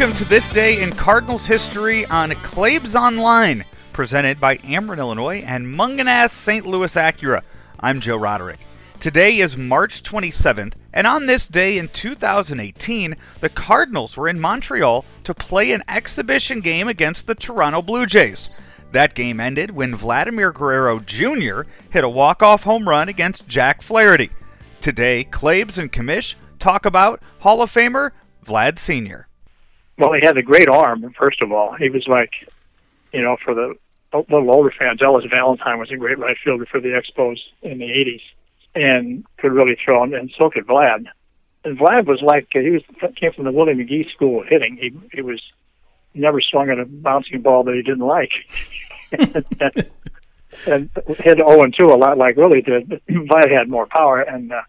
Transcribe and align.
Welcome 0.00 0.16
to 0.16 0.24
this 0.30 0.48
day 0.48 0.80
in 0.80 0.92
Cardinals 0.92 1.44
history 1.44 2.06
on 2.06 2.30
Claibs 2.36 2.94
Online, 2.94 3.66
presented 3.92 4.40
by 4.40 4.56
Ameren, 4.56 4.96
Illinois 4.96 5.42
and 5.46 5.66
Mungenast 5.66 6.30
St. 6.30 6.64
Louis 6.64 6.94
Acura. 6.94 7.42
I'm 7.78 8.00
Joe 8.00 8.16
Roderick. 8.16 8.60
Today 8.98 9.40
is 9.40 9.58
March 9.58 10.02
27th, 10.02 10.72
and 10.94 11.06
on 11.06 11.26
this 11.26 11.46
day 11.46 11.76
in 11.76 11.88
2018, 11.88 13.14
the 13.40 13.50
Cardinals 13.50 14.16
were 14.16 14.26
in 14.26 14.40
Montreal 14.40 15.04
to 15.24 15.34
play 15.34 15.70
an 15.72 15.82
exhibition 15.86 16.60
game 16.60 16.88
against 16.88 17.26
the 17.26 17.34
Toronto 17.34 17.82
Blue 17.82 18.06
Jays. 18.06 18.48
That 18.92 19.14
game 19.14 19.38
ended 19.38 19.72
when 19.72 19.94
Vladimir 19.94 20.50
Guerrero 20.50 21.00
Jr. 21.00 21.64
hit 21.90 22.04
a 22.04 22.08
walk-off 22.08 22.62
home 22.62 22.88
run 22.88 23.10
against 23.10 23.46
Jack 23.46 23.82
Flaherty. 23.82 24.30
Today, 24.80 25.24
Claibs 25.24 25.76
and 25.76 25.92
Commish 25.92 26.36
talk 26.58 26.86
about 26.86 27.22
Hall 27.40 27.60
of 27.60 27.70
Famer 27.70 28.12
Vlad 28.46 28.78
Sr. 28.78 29.26
Well, 30.00 30.14
he 30.14 30.24
had 30.24 30.38
a 30.38 30.42
great 30.42 30.66
arm. 30.66 31.12
First 31.12 31.42
of 31.42 31.52
all, 31.52 31.74
he 31.74 31.90
was 31.90 32.08
like, 32.08 32.30
you 33.12 33.20
know, 33.20 33.36
for 33.44 33.52
the 33.52 33.74
little 34.14 34.50
older 34.50 34.72
fans, 34.76 35.02
Ellis 35.02 35.26
Valentine 35.30 35.78
was 35.78 35.90
a 35.90 35.96
great 35.98 36.18
right 36.18 36.38
fielder 36.42 36.64
for 36.64 36.80
the 36.80 36.88
Expos 36.88 37.38
in 37.60 37.76
the 37.78 37.84
'80s, 37.84 38.22
and 38.74 39.26
could 39.36 39.52
really 39.52 39.76
throw. 39.84 40.02
him, 40.04 40.14
And 40.14 40.32
so 40.38 40.48
could 40.48 40.66
Vlad. 40.66 41.04
And 41.64 41.78
Vlad 41.78 42.06
was 42.06 42.22
like 42.22 42.48
he 42.50 42.70
was 42.70 42.82
came 43.14 43.34
from 43.34 43.44
the 43.44 43.52
Willie 43.52 43.74
McGee 43.74 44.10
school 44.10 44.40
of 44.40 44.46
hitting. 44.48 44.78
He 44.78 44.90
he 45.12 45.20
was 45.20 45.42
never 46.14 46.40
swung 46.40 46.70
at 46.70 46.78
a 46.78 46.86
bouncing 46.86 47.42
ball 47.42 47.62
that 47.64 47.74
he 47.74 47.82
didn't 47.82 48.06
like, 48.06 48.32
and, 49.12 49.44
and 50.66 50.90
hit 51.18 51.38
0 51.38 51.62
and 51.62 51.74
2 51.76 51.84
a 51.84 51.94
lot 51.94 52.16
like 52.16 52.36
Willie 52.36 52.62
did. 52.62 52.88
But 52.88 53.04
Vlad 53.10 53.50
had 53.52 53.68
more 53.68 53.86
power, 53.86 54.22
and 54.22 54.50
uh, 54.50 54.62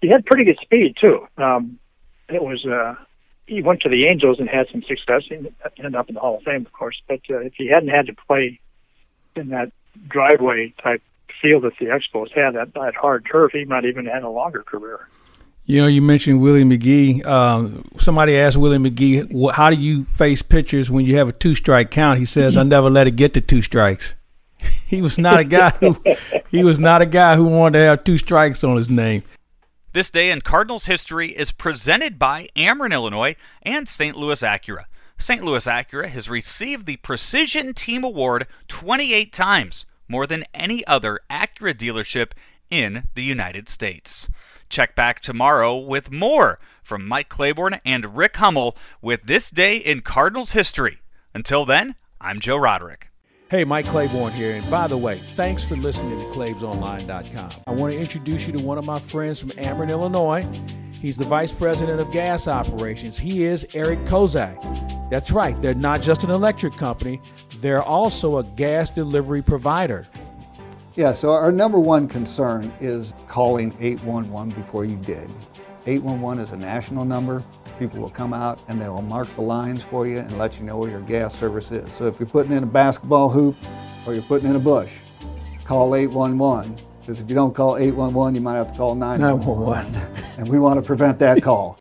he 0.00 0.06
had 0.06 0.24
pretty 0.24 0.44
good 0.44 0.58
speed 0.62 0.96
too. 1.00 1.26
Um, 1.36 1.80
it 2.28 2.40
was. 2.40 2.64
Uh, 2.64 2.94
he 3.46 3.62
went 3.62 3.80
to 3.82 3.88
the 3.88 4.06
Angels 4.06 4.38
and 4.38 4.48
had 4.48 4.68
some 4.70 4.82
success. 4.82 5.24
He 5.28 5.34
ended 5.34 5.94
up 5.94 6.08
in 6.08 6.14
the 6.14 6.20
Hall 6.20 6.36
of 6.38 6.42
Fame, 6.42 6.66
of 6.66 6.72
course. 6.72 7.00
But 7.08 7.20
uh, 7.30 7.38
if 7.38 7.54
he 7.54 7.68
hadn't 7.68 7.88
had 7.88 8.06
to 8.06 8.14
play 8.14 8.60
in 9.36 9.48
that 9.48 9.72
driveway 10.08 10.74
type 10.82 11.02
field 11.40 11.64
that 11.64 11.72
the 11.78 11.86
Expos 11.86 12.30
had, 12.32 12.54
that, 12.54 12.74
that 12.74 12.94
hard 12.94 13.26
turf, 13.30 13.52
he 13.52 13.64
might 13.64 13.84
even 13.84 14.06
had 14.06 14.22
a 14.22 14.28
longer 14.28 14.62
career. 14.62 15.08
You 15.64 15.80
know, 15.80 15.86
you 15.86 16.02
mentioned 16.02 16.40
Willie 16.40 16.64
McGee. 16.64 17.24
Um, 17.24 17.84
somebody 17.96 18.36
asked 18.36 18.56
Willie 18.56 18.78
McGee, 18.78 19.52
"How 19.52 19.70
do 19.70 19.76
you 19.76 20.04
face 20.04 20.42
pitchers 20.42 20.90
when 20.90 21.04
you 21.04 21.18
have 21.18 21.28
a 21.28 21.32
two-strike 21.32 21.90
count?" 21.90 22.18
He 22.18 22.24
says, 22.24 22.56
"I 22.56 22.64
never 22.64 22.90
let 22.90 23.06
it 23.06 23.12
get 23.12 23.32
to 23.34 23.40
two 23.40 23.62
strikes." 23.62 24.16
he 24.86 25.00
was 25.00 25.18
not 25.18 25.38
a 25.38 25.44
guy 25.44 25.70
who 25.70 25.96
he 26.50 26.64
was 26.64 26.80
not 26.80 27.00
a 27.00 27.06
guy 27.06 27.36
who 27.36 27.44
wanted 27.44 27.78
to 27.78 27.84
have 27.84 28.02
two 28.02 28.18
strikes 28.18 28.64
on 28.64 28.76
his 28.76 28.90
name. 28.90 29.22
This 29.94 30.08
day 30.08 30.30
in 30.30 30.40
Cardinals 30.40 30.86
history 30.86 31.36
is 31.36 31.52
presented 31.52 32.18
by 32.18 32.48
Ameren, 32.56 32.94
Illinois 32.94 33.36
and 33.60 33.86
St. 33.86 34.16
Louis 34.16 34.40
Acura. 34.40 34.84
St. 35.18 35.44
Louis 35.44 35.66
Acura 35.66 36.08
has 36.08 36.30
received 36.30 36.86
the 36.86 36.96
Precision 36.96 37.74
Team 37.74 38.02
Award 38.02 38.46
28 38.68 39.34
times, 39.34 39.84
more 40.08 40.26
than 40.26 40.46
any 40.54 40.82
other 40.86 41.20
Acura 41.30 41.74
dealership 41.74 42.32
in 42.70 43.06
the 43.14 43.22
United 43.22 43.68
States. 43.68 44.30
Check 44.70 44.94
back 44.94 45.20
tomorrow 45.20 45.76
with 45.76 46.10
more 46.10 46.58
from 46.82 47.06
Mike 47.06 47.28
Claiborne 47.28 47.78
and 47.84 48.16
Rick 48.16 48.38
Hummel 48.38 48.74
with 49.02 49.24
This 49.24 49.50
Day 49.50 49.76
in 49.76 50.00
Cardinals 50.00 50.52
History. 50.52 51.02
Until 51.34 51.66
then, 51.66 51.96
I'm 52.18 52.40
Joe 52.40 52.56
Roderick. 52.56 53.11
Hey, 53.52 53.64
Mike 53.64 53.84
Claiborne 53.84 54.32
here. 54.32 54.54
And 54.54 54.70
by 54.70 54.86
the 54.86 54.96
way, 54.96 55.18
thanks 55.18 55.62
for 55.62 55.76
listening 55.76 56.18
to 56.18 56.24
ClaibsOnline.com. 56.28 57.50
I 57.66 57.72
want 57.72 57.92
to 57.92 57.98
introduce 58.00 58.46
you 58.46 58.54
to 58.54 58.64
one 58.64 58.78
of 58.78 58.86
my 58.86 58.98
friends 58.98 59.40
from 59.40 59.50
Ameren, 59.50 59.90
Illinois. 59.90 60.48
He's 61.02 61.18
the 61.18 61.26
Vice 61.26 61.52
President 61.52 62.00
of 62.00 62.10
Gas 62.12 62.48
Operations. 62.48 63.18
He 63.18 63.44
is 63.44 63.66
Eric 63.74 63.98
Kozak. 64.06 65.10
That's 65.10 65.30
right, 65.30 65.60
they're 65.60 65.74
not 65.74 66.00
just 66.00 66.24
an 66.24 66.30
electric 66.30 66.72
company, 66.78 67.20
they're 67.60 67.82
also 67.82 68.38
a 68.38 68.42
gas 68.42 68.88
delivery 68.88 69.42
provider. 69.42 70.06
Yeah, 70.94 71.12
so 71.12 71.32
our 71.32 71.52
number 71.52 71.78
one 71.78 72.08
concern 72.08 72.72
is 72.80 73.12
calling 73.26 73.76
811 73.80 74.58
before 74.58 74.86
you 74.86 74.96
dig. 74.96 75.28
811 75.84 76.42
is 76.42 76.52
a 76.52 76.56
national 76.56 77.04
number. 77.04 77.44
People 77.78 78.00
will 78.00 78.10
come 78.10 78.32
out 78.32 78.60
and 78.68 78.80
they 78.80 78.88
will 78.88 79.02
mark 79.02 79.28
the 79.34 79.42
lines 79.42 79.82
for 79.82 80.06
you 80.06 80.18
and 80.18 80.38
let 80.38 80.58
you 80.58 80.64
know 80.64 80.76
where 80.76 80.90
your 80.90 81.00
gas 81.00 81.34
service 81.34 81.70
is. 81.70 81.92
So 81.92 82.06
if 82.06 82.20
you're 82.20 82.28
putting 82.28 82.52
in 82.52 82.62
a 82.62 82.66
basketball 82.66 83.28
hoop 83.28 83.56
or 84.06 84.14
you're 84.14 84.22
putting 84.22 84.48
in 84.48 84.56
a 84.56 84.60
bush, 84.60 84.92
call 85.64 85.94
811. 85.94 86.76
Because 87.00 87.20
if 87.20 87.28
you 87.28 87.34
don't 87.34 87.54
call 87.54 87.76
811, 87.76 88.36
you 88.36 88.40
might 88.40 88.54
have 88.56 88.70
to 88.72 88.78
call 88.78 88.94
911. 88.94 89.92
911. 89.92 90.38
and 90.38 90.48
we 90.48 90.58
want 90.58 90.78
to 90.78 90.86
prevent 90.86 91.18
that 91.18 91.42
call. 91.42 91.78